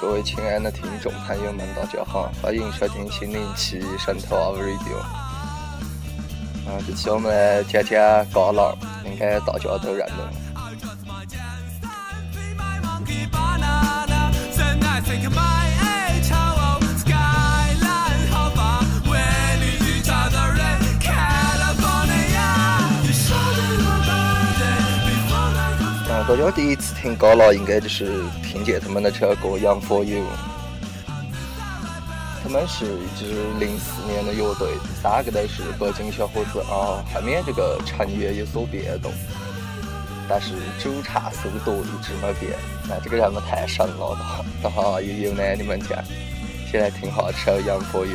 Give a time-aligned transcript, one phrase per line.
[0.00, 4.98] 各位亲爱的听众朋友们，大家好，欢迎收听新的一期神偷 Radio。
[6.66, 8.00] 啊，这期我们来讲讲
[8.32, 8.74] 旮旯，
[9.04, 10.51] 应该大家都认得。
[26.28, 30.18] 大家第一次听旮旯，应该就是听见他们的这首歌《杨佛友》。
[32.42, 33.24] 他们是一支
[33.58, 34.68] 零四年的乐队，
[35.02, 37.02] 三个都是北京小伙子啊。
[37.12, 39.12] 后面这个成员有所变动，
[40.28, 42.52] 但是主唱苏铎一直没变。
[42.88, 44.16] 那这个人们太神了，
[44.62, 45.98] 等下又有呢，你们讲。
[46.70, 48.12] 先来听下这首《杨佛友》。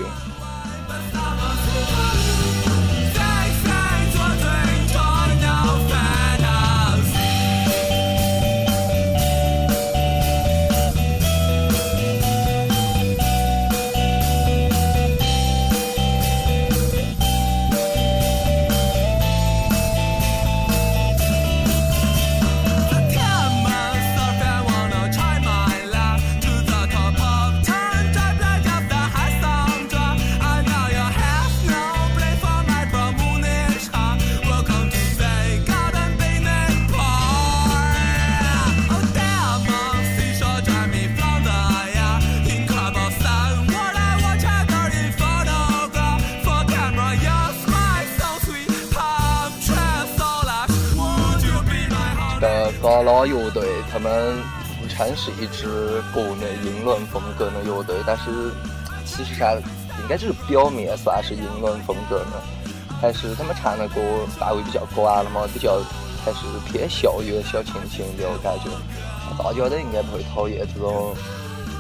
[54.97, 58.24] 自称是一支国内英伦风格的乐队，但是
[59.06, 59.56] 其实上
[60.02, 62.41] 应该就是表面算是英伦风格的，
[63.00, 64.02] 还是他们唱的歌
[64.40, 65.80] 范围比较广了嘛，比较
[66.25, 68.72] 还是偏校园小清新的我感觉，
[69.38, 71.16] 大家都应该不会讨厌这种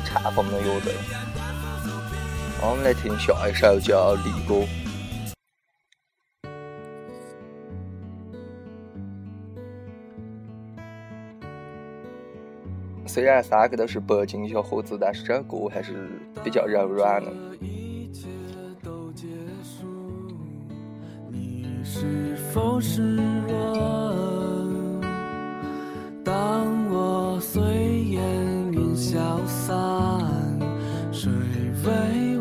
[0.05, 0.93] 唱风的乐队。
[2.61, 4.53] 我们来听下一首叫《离歌》。
[13.17, 16.07] 虽然三个都是北京小伙子，但是这歌还是
[16.43, 17.31] 比较柔软的。
[21.83, 23.01] 是否失
[23.47, 25.01] 落
[26.23, 29.79] 当我随烟云消散，
[31.11, 31.31] 谁
[31.83, 32.36] 为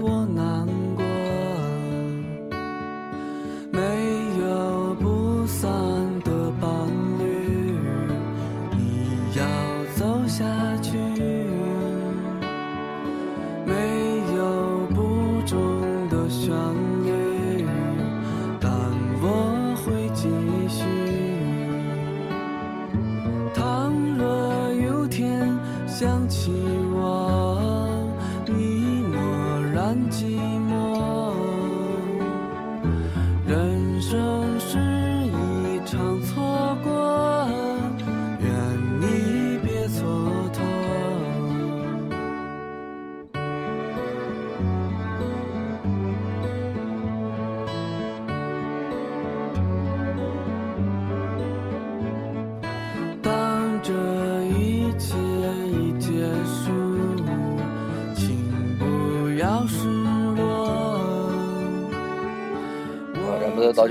[30.11, 30.46] 静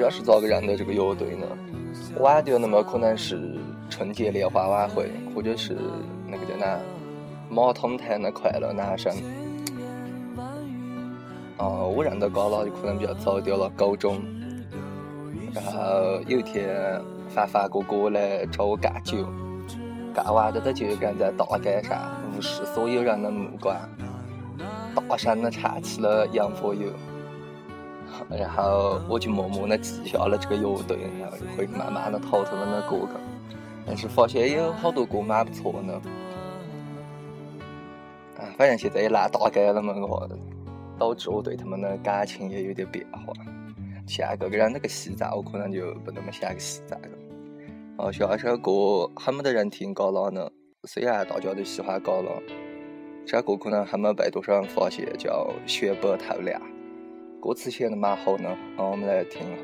[0.05, 1.47] 家是咋个认得这个乐队呢？
[2.19, 3.57] 晚点那么可能是
[3.89, 5.75] 春节联欢晚会，或者是
[6.27, 6.77] 那个叫哪
[7.49, 9.11] 马桶台的快乐男生。
[11.57, 14.21] 哦，我认得旮旯就可能比较早点了，高中。
[15.53, 19.25] 然后有一天，凡凡哥哥来找我干酒，
[20.13, 23.75] 干完的他就站在大街上，无视所有人的目光，
[24.93, 26.89] 大声的唱起了《杨佛友》。
[28.29, 33.19] 然后我就默默的记下了这个乐队，然后就会慢慢的淘他们的歌歌，
[33.85, 35.93] 但是发现有好多歌蛮不错的。
[38.37, 40.29] 啊，反正现在也烂大街了嘛，我
[40.97, 43.33] 导致我对他们的感情也有点变化。
[44.07, 47.07] 下个个人那个西藏，我可能就不那么想去西藏了。
[47.97, 50.49] 哦，下一首歌很没得人听高朗呢，
[50.83, 52.27] 虽然大家都喜欢高朗，
[53.25, 56.61] 这首歌可能还没被多少人发现，叫《雪白透亮》。
[57.45, 59.61] 歌词写的蛮好呢，那我们来听一下。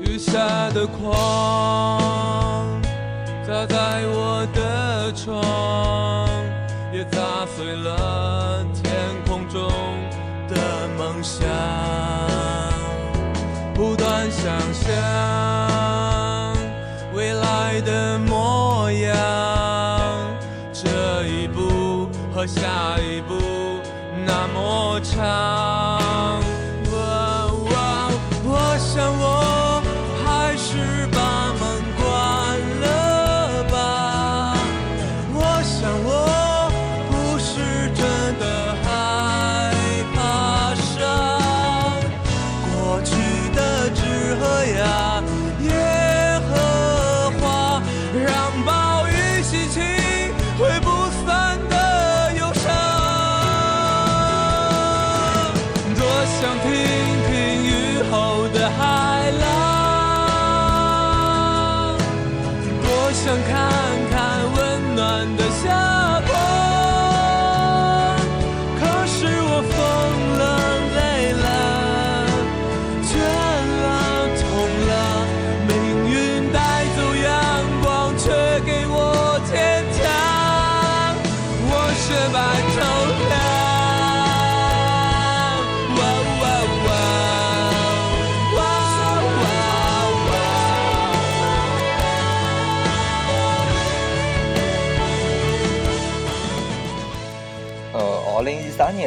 [0.00, 2.82] 雨下的狂
[3.66, 4.32] 在我。
[4.52, 5.40] 的窗，
[7.62, 8.92] 碎了天
[9.24, 9.70] 空中
[10.48, 11.91] 的梦想。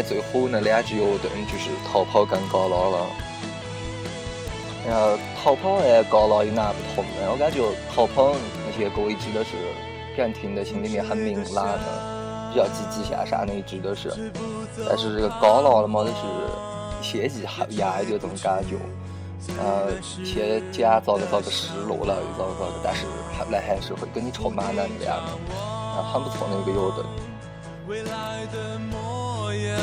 [0.02, 3.08] 最火的两支乐队就是逃跑跟嘎啦了。
[4.88, 7.32] 然后逃跑和嘎啦有哪不同呢？
[7.32, 7.60] 我感觉
[7.94, 8.34] 逃跑
[8.66, 9.52] 那些歌一直都是
[10.16, 14.32] 给人听得心里面很明朗的，比较积极向上的一直都是。
[14.88, 16.14] 但是这个嘎啦了嘛，都是
[17.02, 18.76] 先抑后压的这种感觉。
[19.60, 23.06] 呃，先讲咋个咋个失落了，又咋个咋个，但是
[23.38, 27.04] 后来还是会给你充满能量的，很不错的一个乐队。
[27.88, 28.98] 未来的模
[29.64, 29.76] 样。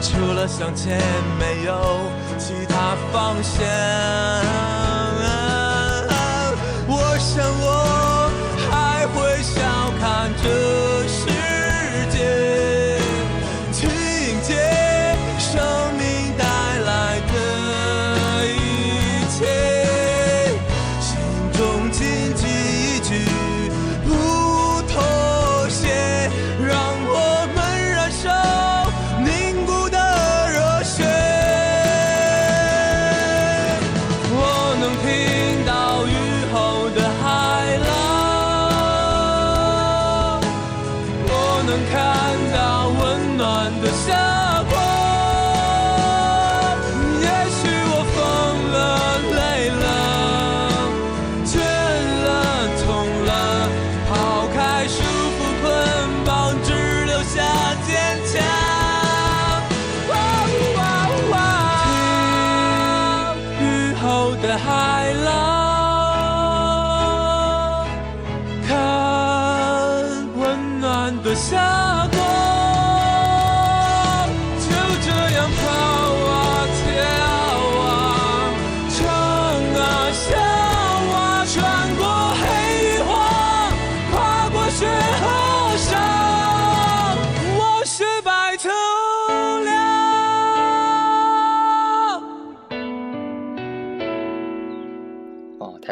[0.00, 1.00] 除了向前，
[1.38, 1.72] 没有
[2.38, 3.64] 其他方向。
[6.86, 7.66] 我想我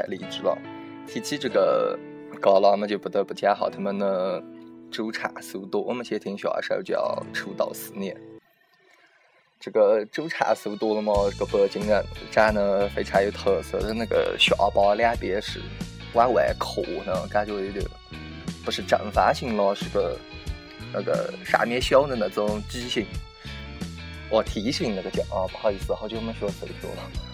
[0.03, 0.59] 太励志了！
[1.07, 1.97] 提起这个
[2.41, 4.43] 嘎啦嘛，就不得不讲下他们的
[4.91, 5.81] 主唱苏朵。
[5.81, 8.15] 我们先听下一首叫《出道四年》。
[9.61, 15.61] 这个主唱苏朵了嘛，这个北京人，长得非常有特色，那个下巴两边是
[16.15, 17.85] 往外扩的，感觉有点
[18.65, 20.19] 不是正方形了，是个
[20.93, 23.07] 那个上面小的那种畸形，
[24.31, 27.32] 哦梯形那个叫啊，不好意思，好久没学数学了。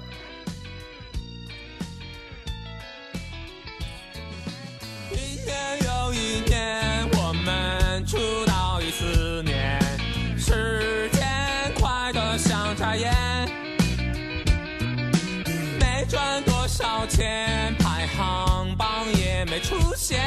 [6.28, 9.80] 一年，我们出道已四年，
[10.36, 13.10] 时间快得像眨眼，
[15.80, 20.20] 没赚多少钱，排行榜也没出现，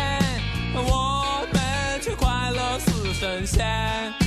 [0.74, 4.21] 我们却快乐似神仙。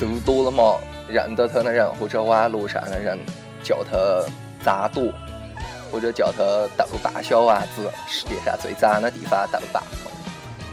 [0.00, 0.18] 有音乐，我心甘情愿。
[0.18, 3.18] 事多了嘛，认得他的人或者网络上的人
[3.62, 3.96] 叫他
[4.64, 5.12] 渣多，
[5.90, 6.38] 或者叫他
[6.76, 9.82] 豆瓣小娃子，世界上最脏的地方豆瓣。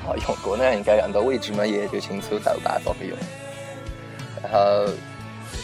[0.07, 3.15] 啊，用过的人应该认得，我一直没研究清楚豆瓣怎么用。
[4.41, 4.91] 然后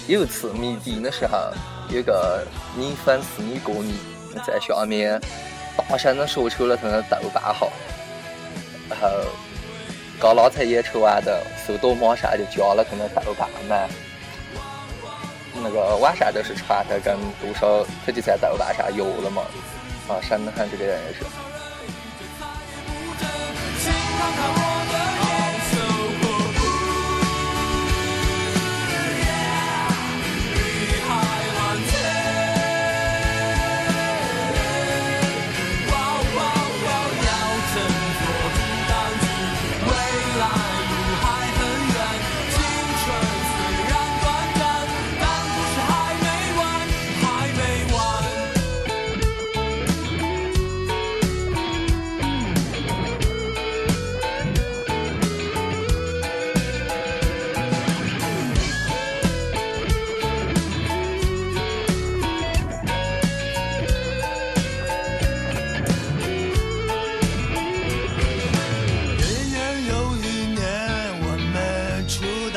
[0.08, 1.52] 有一次谜底的时候，
[1.90, 2.46] 有个
[2.76, 3.96] 女粉丝女歌迷
[4.46, 5.20] 在下面
[5.76, 7.72] 大声的说出了他的豆瓣号，
[8.90, 9.08] 然后。
[10.20, 13.88] 刚拉才演出完的，苏多马上就加了他的豆瓣嘛。
[15.62, 19.44] 那个晚上都是传他跟多少，他就在豆瓣上约了嘛。
[20.08, 21.26] 啊，省得很这个人也是。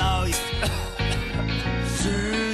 [0.00, 0.32] 到一，
[1.84, 2.49] 时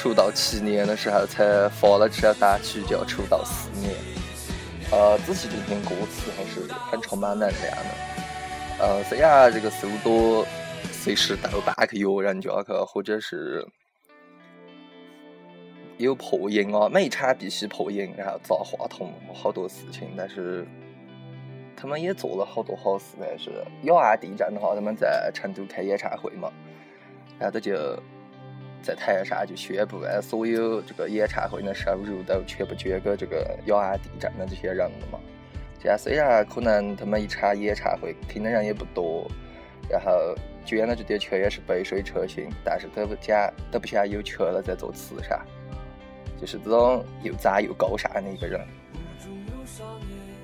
[0.00, 3.92] 出道七年的时候才发了这首单曲，叫《出道四年》。
[4.90, 7.90] 呃，仔细听听歌词，还是很充满能量的。
[8.78, 10.46] 呃，虽然这个速度
[10.90, 13.62] 随时豆瓣去约人家去，或者是
[15.98, 20.14] 有破音啊，每一场必须破音，然后砸话筒，好多事情。
[20.16, 20.66] 但是
[21.76, 23.50] 他们也做了好多好事，但是
[23.82, 26.50] 雅安地震的话，他们在成都开演唱会嘛，
[27.38, 28.02] 然后他就。
[28.82, 35.18] 在台上就宣布，啊，所有这个演唱会的收入都全部捐给这个雅安地震的这些人了嘛。
[35.78, 39.30] 现在虽然可能他们一场演唱会听的人也不多，
[39.88, 40.12] 然后
[40.64, 45.40] 捐的这点钱也是杯水车薪，但是都不讲，都不想有钱了再做慈善，
[46.40, 48.60] 就是这种又脏又高尚的一个人。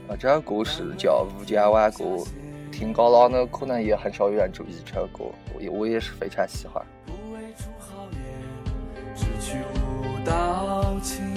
[0.09, 2.05] 啊，这首歌是叫《吴江晚歌》，
[2.71, 6.85] 听高朗的可能也很少有人注意这首歌，我我也是非常喜欢。
[10.27, 11.33] 道情，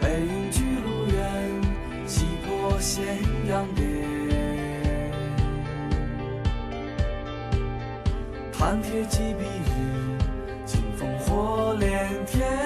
[0.00, 1.60] 背云居路远，
[2.06, 3.04] 西坡咸
[3.46, 3.84] 阳边。
[8.54, 10.16] 寒铁骑避日，
[10.64, 12.63] 惊烽火连天。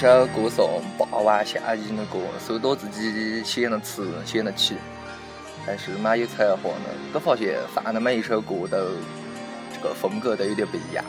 [0.00, 4.74] 首歌颂霸王下义的歌，虽多自己写的词写的曲，
[5.66, 7.12] 还是蛮有才华的。
[7.12, 8.78] 都发现放的每一首歌都
[9.74, 11.04] 这个风格都有点不一样，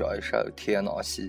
[0.00, 1.28] 下一首《天呐西》。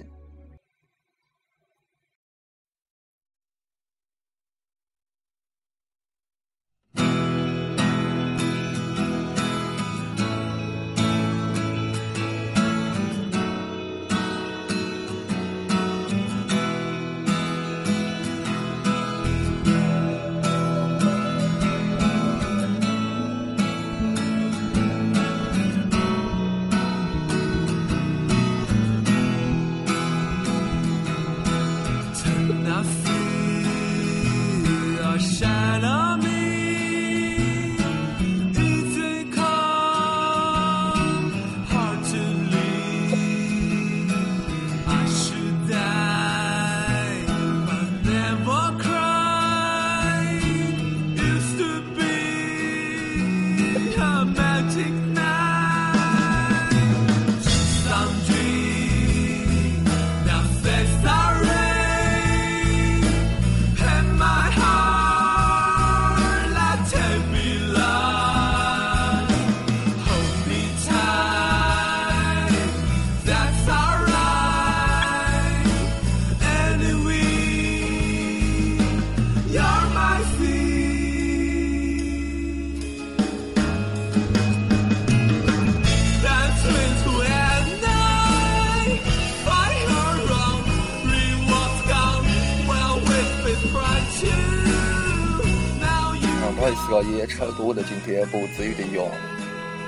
[97.04, 97.10] 西》。
[97.18, 99.06] 也抽多了，今天脖子有点痒。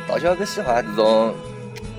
[0.08, 1.34] 大家更喜欢这种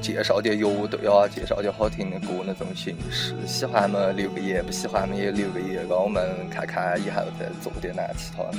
[0.01, 3.35] 介绍点乐队啊，介绍点好听的歌那种形式。
[3.47, 8.59] 喜欢嘛留个言，不喜欢嘛也留个言，让我们看看以后再做点哪其他的。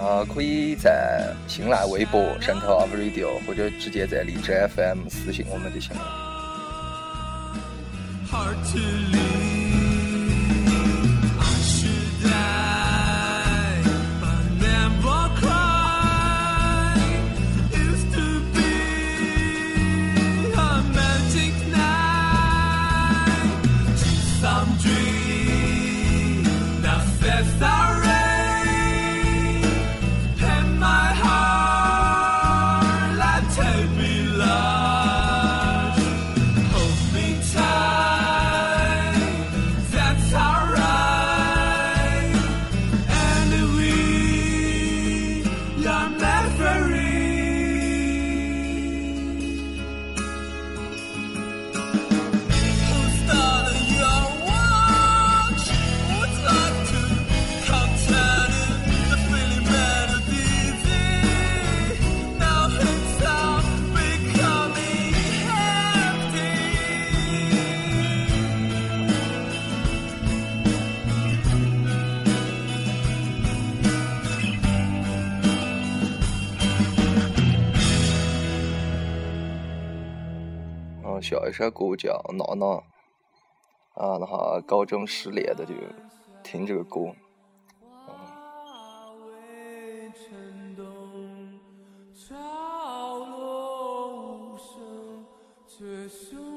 [0.00, 6.28] 啊，可以在新浪微博上头 Radio，或者直接在荔枝 FM 私信我们就行了。
[27.38, 27.87] left out.
[81.28, 82.64] 下一首歌叫《娜娜》，
[84.02, 85.74] 啊，那哈高中失恋的就
[86.42, 87.14] 听这个歌。
[95.76, 96.47] 曾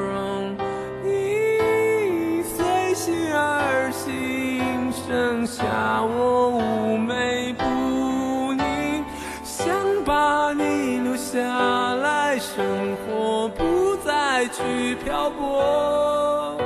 [0.00, 0.56] 融？
[1.04, 5.62] 你随心而行，剩下
[6.02, 7.64] 我妩媚不
[8.54, 9.04] 宁。
[9.44, 9.68] 想
[10.04, 11.38] 把你留下
[11.94, 16.56] 来，生活不再去漂泊。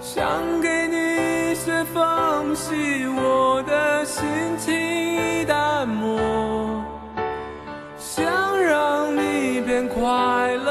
[0.00, 0.26] 想
[0.60, 4.24] 给你些缝隙，我的心
[4.58, 6.18] 情已淡漠。
[7.98, 8.26] 想
[8.60, 10.00] 让你变快
[10.56, 10.67] 乐，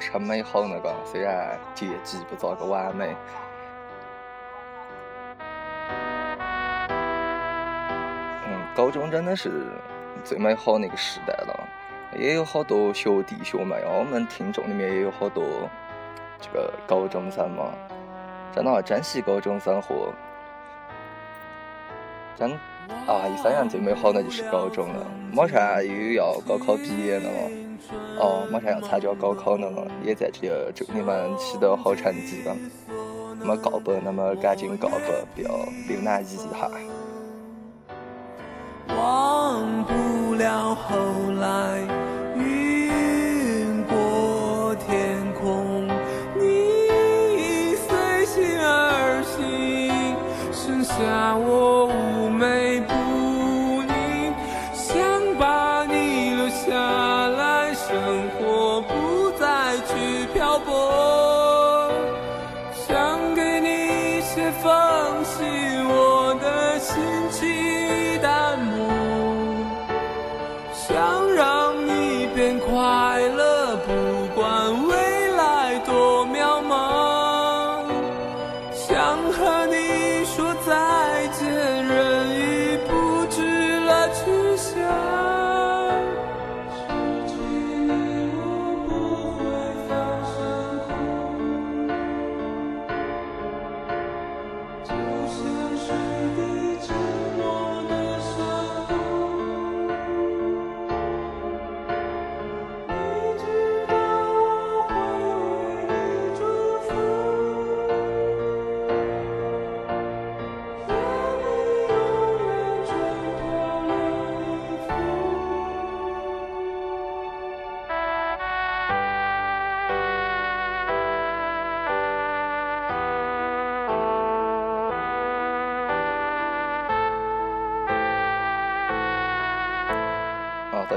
[0.00, 3.14] 很美好的个，虽然结局不咋个完美。
[8.46, 9.50] 嗯，高中真的是
[10.24, 11.68] 最美好的一个时代了，
[12.16, 15.68] 也有好多学弟学妹啊，我们听众里面也有好多
[16.40, 17.72] 这个高中生嘛，
[18.54, 20.12] 真的珍惜高中生活。
[22.36, 22.50] 真
[23.06, 27.59] 啊，一生人最美好的就是高中了，马上又要高考毕业了嘛。
[28.18, 32.54] 哦，马上要参加高考了嘛，也在这里祝你们取得好成绩吧。
[33.42, 35.50] 没告白，那么赶紧告白，不要
[35.88, 36.70] 留难遗憾。
[38.96, 40.96] 忘不了后
[41.40, 41.80] 来，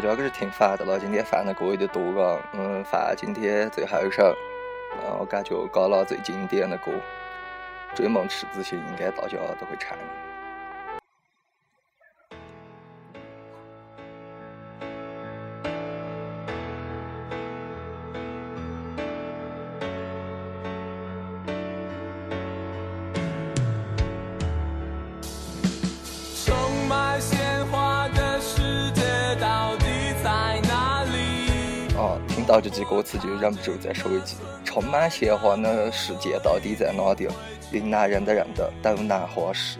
[0.03, 2.37] 大家可是挺烦的了，今天放的歌有点多嘎。
[2.51, 4.35] 嗯，放今天最后一首，
[4.97, 6.91] 嗯，我感觉搞了最经典的歌
[7.95, 9.97] 《追梦赤子心》，应该大家都会唱。
[32.73, 37.29] 听到这句歌词就忍不住再说一句：充满鲜花的世界到底在哪点？
[37.71, 39.77] 云南人的人的都南花市。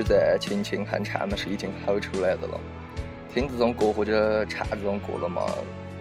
[0.00, 2.58] 实在轻轻哼唱嘛是已经吼出来的了。
[3.34, 5.42] 听这种歌或者唱这种歌了嘛，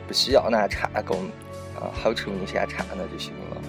[0.07, 1.25] 不需要拿唱功
[1.75, 3.61] 啊吼出你想唱的就行了。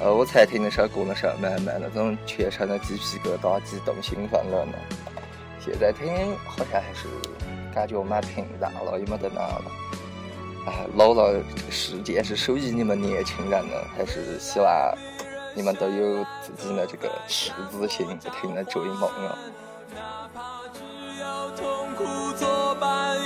[0.00, 4.72] 呃，我才听那首歌的时候，满满那种全身的鸡皮疙瘩、激动、兴奋了呢。
[5.60, 7.06] 现在听好像还是
[7.74, 9.64] 感觉蛮平淡了，也没得那了。
[10.66, 14.68] 哎，老了，这个世界是属于你们年轻人的，还是希望
[15.54, 19.38] 你们都有自己的这个赤子心，不停的追梦啊。
[19.94, 20.80] 哪怕只
[21.20, 22.04] 有痛苦
[22.36, 23.16] 作伴，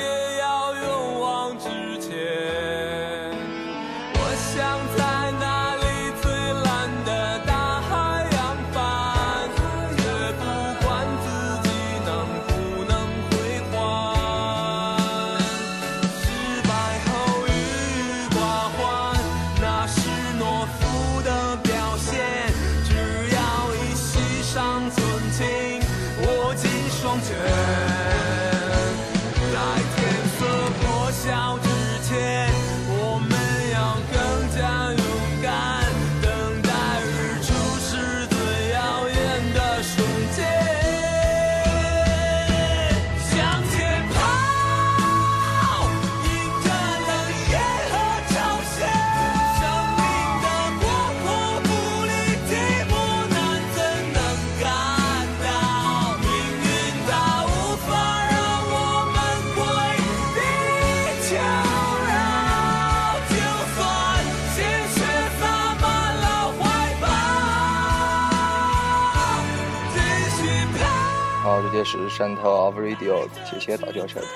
[71.84, 74.28] 是山头阿弗雷迪奥，谢谢大家收听。